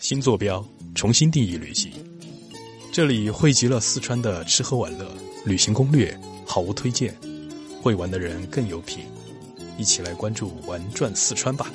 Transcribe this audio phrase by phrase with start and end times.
[0.00, 1.92] 新坐标，重新定义旅行。
[2.90, 5.06] 这里汇集了四川的吃喝玩乐、
[5.44, 7.14] 旅行攻略，好物推荐，
[7.82, 9.04] 会玩的人更有品。
[9.76, 11.70] 一起来关注“玩转四川”吧。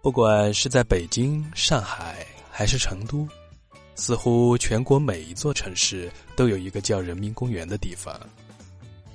[0.00, 3.28] 不管是在北京、上海还是成都。
[4.00, 8.18] 似乎全国每一座城市都有一个叫人民公园的地方。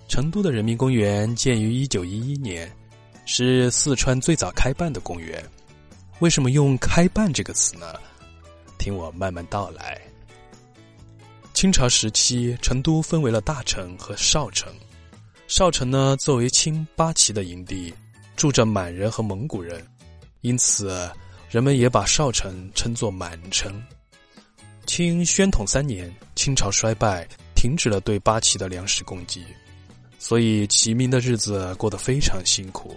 [0.08, 2.72] 成都的人民公园建于一九一一年，
[3.26, 5.44] 是四川最早开办的公园。
[6.20, 7.96] 为什么用“开办”这个词呢？
[8.78, 10.00] 听我慢慢道来。
[11.52, 14.72] 清朝时期，成都分为了大城和少城。
[15.48, 17.92] 少城呢，作为清八旗的营地，
[18.36, 19.84] 住着满人和蒙古人，
[20.42, 21.10] 因此
[21.50, 23.82] 人们也把少城称作满城。
[24.86, 29.42] 清宣统三年，清朝衰败，停止了对八旗的粮食供给，
[30.18, 32.96] 所以齐民的日子过得非常辛苦。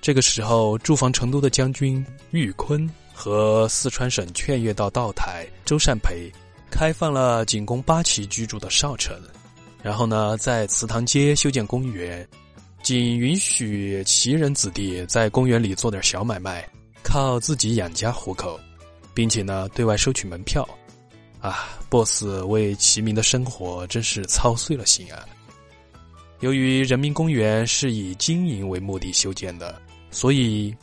[0.00, 6.30] 这个时候，驻防成都的将军玉坤和四川省劝业道道台周善培，
[6.70, 9.14] 开放了仅供八旗居住的少城，
[9.82, 12.26] 然后呢，在祠堂街修建公园，
[12.82, 16.66] 仅允许旗人子弟在公园里做点小买卖，
[17.02, 18.58] 靠自己养家糊口，
[19.12, 20.66] 并且呢，对外收取门票。
[21.40, 25.26] 啊，boss 为齐民的生活真是操碎了心啊！
[26.40, 30.74] 由于人民公园是以经营为目的修建的，所以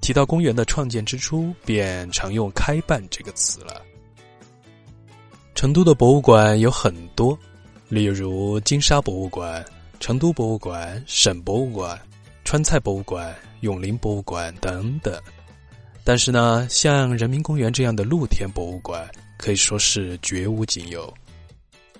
[0.00, 3.82] 提到公园的创建之初，便常用“开办”这个词了。
[5.54, 7.38] 成都的博物馆有很多，
[7.88, 9.64] 例如金沙博物馆、
[10.00, 11.98] 成都博物馆、省博物馆、
[12.44, 15.14] 川菜博物馆、永陵博物馆等等。
[16.06, 19.06] 但是呢，像人民公园这样的露天博物馆。
[19.38, 21.12] 可以说是绝无仅有。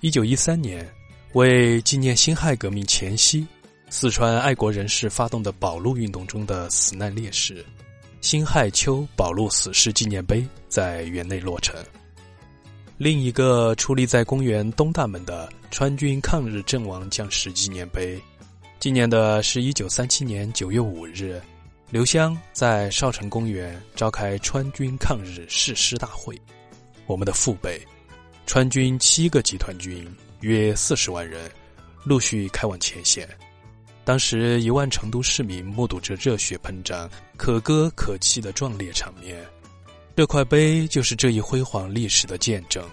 [0.01, 0.91] 一九一三年，
[1.35, 3.47] 为纪念辛亥革命前夕
[3.91, 7.63] 四川爱国人士发动的保路运动中的死难烈士，
[8.23, 11.77] 辛亥秋保路死士纪念碑在园内落成。
[12.97, 18.19] 另一个矗立在公园东大门的川军抗日阵亡将士纪念碑，
[18.81, 21.39] 纪念的是一九三七年九月五日，
[21.89, 26.37] 刘湘在少城公园召开川军抗日誓师大会。
[27.07, 27.81] 我们的父辈，
[28.45, 30.05] 川军七个集团军
[30.41, 31.49] 约四十万人，
[32.03, 33.29] 陆续开往前线。
[34.05, 39.47] 当时一万成都市民目睹着热血喷张、可歌可泣的壮烈场面。
[40.17, 42.85] 这块碑就是这一辉煌历史的见证。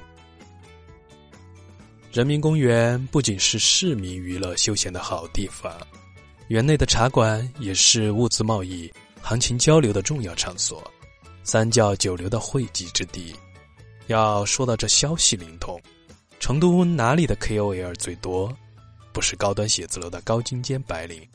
[2.11, 5.75] 人民公园不仅是市民娱乐休闲的好地方，
[6.49, 10.83] 园内的茶馆也是物资贸易、行情交流的重要场所，
[11.43, 13.33] 三教九流的汇集之地。
[14.07, 15.81] 要说到这消息灵通，
[16.39, 18.55] 成都哪里的 KOL 最多？
[19.13, 21.25] 不是高端写字楼的高精尖白领，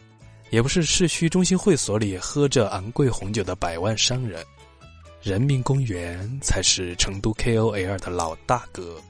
[0.50, 4.44] 也不是市区中心会所里喝着昂贵红酒的百万商人，
[5.22, 9.00] 人民公园才是成都 KOL 的老大哥。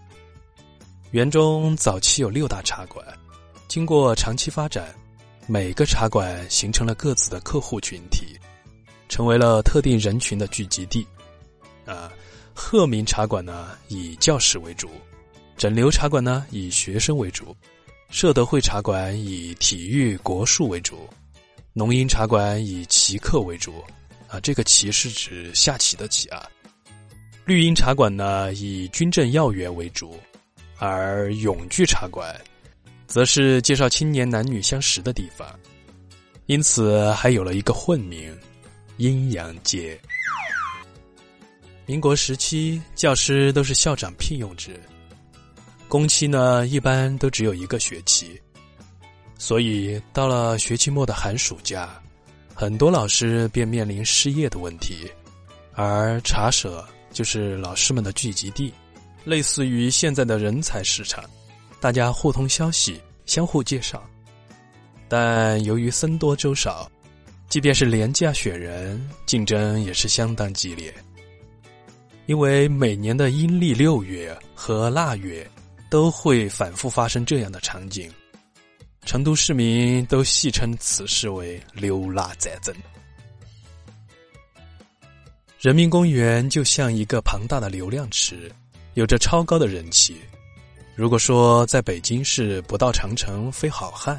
[1.11, 3.05] 园中早期有六大茶馆，
[3.67, 4.95] 经过长期发展，
[5.51, 8.39] 每个茶馆形成了各自的客户群体，
[9.09, 11.07] 成为了特定人群的聚集地。
[11.87, 12.13] 啊。
[12.61, 14.91] 鹤鸣茶馆呢以教师为主，
[15.57, 17.57] 整流茶馆呢以学生为主，
[18.11, 21.09] 社德会茶馆以体育国术为主，
[21.73, 23.83] 农英茶馆以棋客为主，
[24.27, 26.47] 啊，这个棋是指下棋的棋啊。
[27.45, 30.19] 绿茵茶馆呢以军政要员为主，
[30.79, 32.39] 而永聚茶馆，
[33.09, 35.49] 则是介绍青年男女相识的地方，
[36.45, 38.39] 因此还有了一个混名——
[38.99, 39.99] 阴阳街。
[41.87, 44.79] 民国时期，教师都是校长聘用制，
[45.89, 48.39] 工期呢一般都只有一个学期，
[49.39, 51.99] 所以到了学期末的寒暑假，
[52.55, 55.11] 很多老师便面临失业的问题，
[55.73, 58.71] 而茶社就是老师们的聚集地，
[59.25, 61.25] 类似于现在的人才市场，
[61.81, 64.03] 大家互通消息，相互介绍。
[65.09, 66.91] 但由于僧多粥少，
[67.49, 70.93] 即便是廉价选人，竞争也是相当激烈。
[72.27, 75.51] 因为每年的阴历六月和腊月，
[75.89, 78.13] 都会反复发生这样的场景，
[79.07, 82.75] 成都市民都戏称此事为“溜腊战争”。
[85.59, 88.53] 人民公园就像一个庞大的流量池，
[88.93, 90.19] 有着超高的人气。
[90.99, 94.19] 如果说在北京是不到长城非好汉，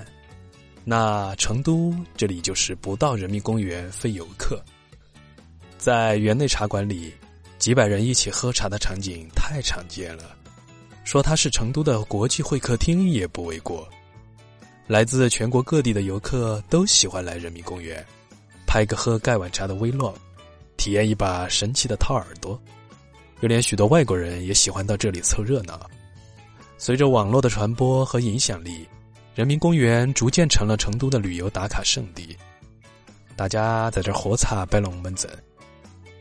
[0.85, 4.63] 那成都这里就是不到人民公园非游客。
[5.77, 7.13] 在园内茶馆里。
[7.57, 10.33] 几百人一起喝茶的场景太常见了，
[11.03, 13.85] 说它是成都的国际会客厅也不为过。
[14.87, 18.01] 来自全国各地的游客都喜欢来人民公园，
[18.65, 20.13] 拍个喝盖碗茶的 vlog，
[20.77, 22.57] 体验一把神奇的掏耳朵。
[23.41, 25.77] 就连许多外国人也喜欢到这里凑热闹。
[26.81, 28.87] 随着网络的传播和影响力，
[29.35, 32.35] 人民公园逐渐成了成都的旅游打卡圣地。
[33.35, 35.29] 大家在这喝茶摆龙门阵，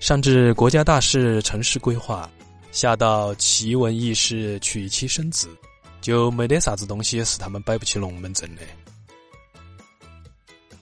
[0.00, 2.28] 上至国家大事、城市规划，
[2.72, 5.48] 下到奇闻异事、娶妻生子，
[6.00, 8.62] 就没得啥子东西是他们摆不起龙门阵的。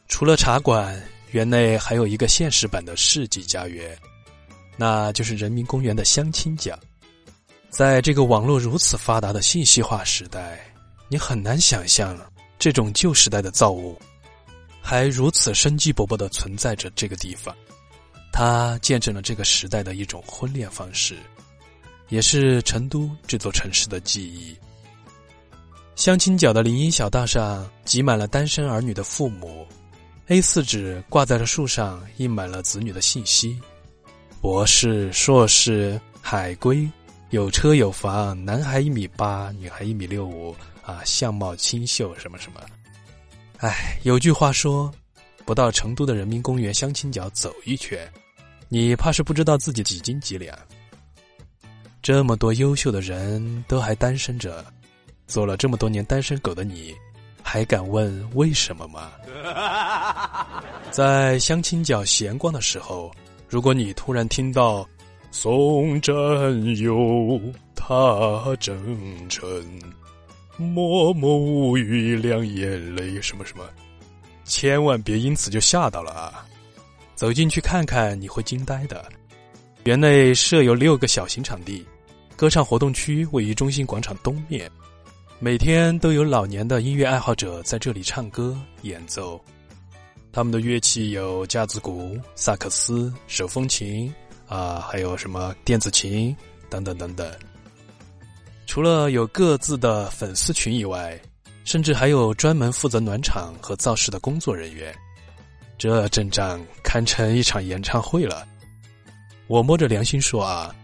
[0.09, 0.99] 除了茶馆，
[1.33, 3.95] 园内还有一个现实版的世纪家园。
[4.79, 6.79] 那就是人民公园的相亲角，
[7.71, 10.59] 在这个网络如此发达的信息化时代，
[11.09, 12.19] 你很难想象
[12.59, 13.99] 这种旧时代的造物
[14.81, 17.55] 还如此生机勃勃的存在着这个地方。
[18.33, 21.17] 它见证了这个时代的一种婚恋方式，
[22.09, 24.57] 也是成都这座城市的记忆。
[25.97, 29.67] 相亲角的林荫小道上挤满了单身儿女的父母
[30.29, 33.59] ，A4 纸挂在了树上，印满了子女的信息。
[34.43, 36.87] 博士、硕士、海归，
[37.31, 42.61] 有车有房，男孩一米八，女孩一米六五，啊，相貌清秀，什么什么。
[43.59, 44.93] 哎，有句话说，
[45.45, 48.09] 不到成都的人民公园相亲角走一圈，
[48.69, 50.57] 你怕是不知道自己几斤几两。
[52.01, 54.65] 这么多优秀的人都还单身着，
[55.27, 56.95] 做了这么多年单身狗的你，
[57.43, 59.11] 还敢问为什么吗？
[60.93, 63.13] 在相亲角闲逛的时候。
[63.49, 64.85] 如果你突然听到
[65.31, 66.15] “送战
[66.77, 67.41] 友，
[67.75, 69.47] 踏征程，
[70.57, 73.65] 默默无语两眼泪”什么什么，
[74.45, 76.47] 千万别因此就吓到了啊！
[77.15, 79.05] 走进去看看，你会惊呆的。
[79.85, 81.85] 园内设有六个小型场地，
[82.35, 84.71] 歌唱活动区位于中心广场东面，
[85.39, 89.41] 每天都有老年的音乐爱好者在这里唱歌演奏。
[90.33, 94.13] 他们的乐器有架子鼓、萨克斯、手风琴，
[94.49, 96.35] 啊，还有什么电子琴
[96.69, 97.31] 等等等等。
[98.67, 101.19] 除了有各自的粉丝群以外，
[101.65, 104.95] 甚至还有专门负责暖场和造势的工作人员。
[105.79, 108.47] 这阵仗堪称一场演唱会了。
[109.47, 110.75] 我摸着良心说啊，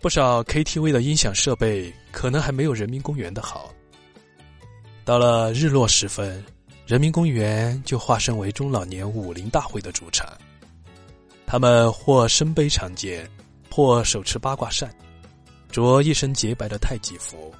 [0.00, 3.72] 不少 KTV 的音响设备可能还没有人民公园的好。
[5.04, 6.44] 到了日落时分。
[6.86, 10.26] 人民公园就化身为中老年武林大会的主场，
[11.50, 13.26] 他们或身背长剑，
[13.70, 14.94] 或手持八卦扇，
[15.72, 17.50] 着一身洁白的太极服，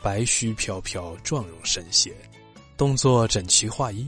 [0.00, 2.12] 白须飘飘，状容神闲，
[2.76, 4.06] 动作整齐划一。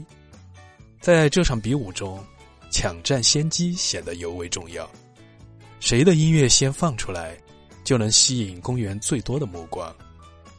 [1.00, 2.24] 在这场比武中，
[2.70, 4.88] 抢占先机显得尤为重要。
[5.80, 7.36] 谁的音乐先放出来，
[7.82, 9.92] 就能吸引公园最多的目光。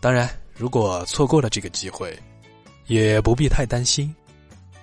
[0.02, 2.14] 当然，如果错过了这个机会，
[2.88, 4.14] 也不必太担心，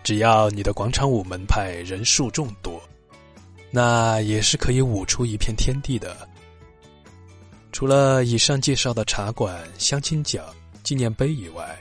[0.02, 2.82] 只要你的广场舞门派人数众多，
[3.76, 6.26] 那也是可以舞出一片天地的。
[7.72, 10.50] 除了以上介绍的茶馆、相亲角、
[10.82, 11.78] 纪念碑以外，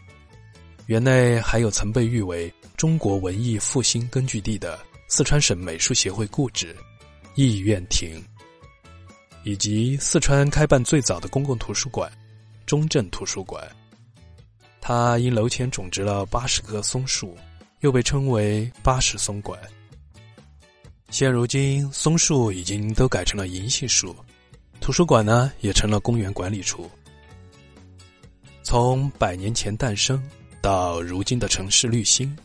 [0.87, 4.77] 园内还有曾被誉为中国文艺复兴根据地的
[5.07, 6.75] 四川省美术协会故址
[7.33, 8.21] 艺苑亭，
[9.45, 12.11] 以及四川开办最早的公共图书馆——
[12.67, 13.65] 中正图书馆。
[14.81, 17.37] 它因楼前种植了八十棵松树，
[17.79, 19.57] 又被称为“八十松馆”。
[21.09, 24.15] 现如今，松树已经都改成了银杏树，
[24.81, 26.89] 图书馆呢也成了公园管理处。
[28.63, 30.21] 从百年前诞生
[30.61, 32.35] 到如今的城市绿心，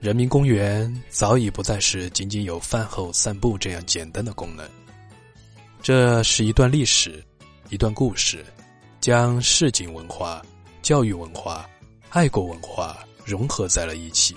[0.00, 4.68] 人民公园早已不再是仅仅有饭后散步这样简单的功能。
[5.80, 7.24] 这是一段历史，
[7.70, 8.44] 一段故事，
[9.00, 10.44] 将市井文化、
[10.82, 11.68] 教育文化。
[12.10, 14.36] 爱国文化融合在了一起，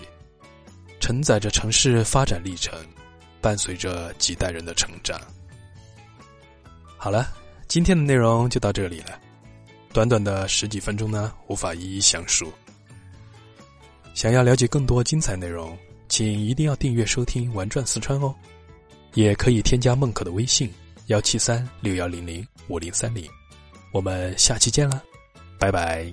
[1.02, 2.74] 承载着城市发展历程，
[3.46, 5.22] 伴随着几代人的成长。
[6.98, 7.32] 好了，
[7.68, 9.22] 今天的内容就到这里了。
[9.94, 12.52] 短短的十几分钟呢，无法一一详述。
[14.16, 15.78] 想要了解更多精彩内容，
[16.10, 18.34] 请一定要订阅收听《玩转四川》哦。
[19.14, 20.74] 也可以添加孟可的微信：
[21.06, 23.30] 幺七三六幺零零五零三零。
[23.92, 25.04] 我们下期见了，
[25.60, 26.12] 拜拜。